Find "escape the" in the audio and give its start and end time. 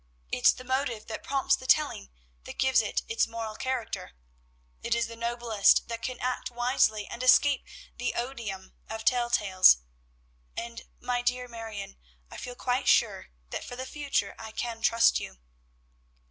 7.21-8.15